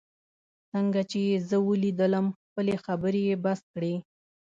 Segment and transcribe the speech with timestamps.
[0.71, 3.93] څنګه چي یې زه ولیدم، خپلې خبرې یې بس کړې.